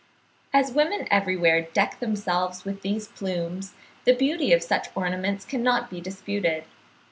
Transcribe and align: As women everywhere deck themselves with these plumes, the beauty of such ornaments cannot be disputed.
As 0.51 0.71
women 0.71 1.07
everywhere 1.11 1.61
deck 1.61 1.99
themselves 1.99 2.65
with 2.65 2.81
these 2.81 3.07
plumes, 3.07 3.75
the 4.03 4.15
beauty 4.15 4.51
of 4.51 4.63
such 4.63 4.87
ornaments 4.95 5.45
cannot 5.45 5.91
be 5.91 6.01
disputed. 6.01 6.63